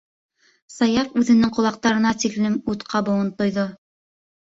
Саяф 0.75 1.11
үҙенең 1.23 1.53
ҡолаҡтарына 1.59 2.17
тиклем 2.25 2.59
ут 2.75 2.89
ҡабыуын 2.97 3.33
тойҙо: 3.41 3.73